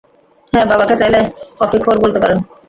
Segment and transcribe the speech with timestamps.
[0.53, 1.19] হ্যাঁ, বাবাকে চাইলে
[1.59, 2.37] কফিখোর বলতে পারেন!